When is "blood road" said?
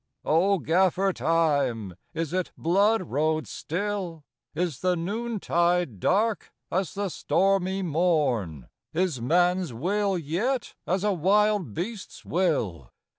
2.57-3.45